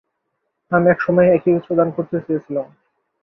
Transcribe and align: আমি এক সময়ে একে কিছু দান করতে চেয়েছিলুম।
আমি 0.71 0.87
এক 0.89 0.99
সময়ে 1.01 1.29
একে 1.31 1.49
কিছু 1.55 1.71
দান 1.75 1.89
করতে 1.91 2.15
চেয়েছিলুম। 2.25 2.67